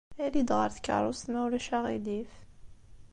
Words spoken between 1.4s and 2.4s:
ulac aɣilif.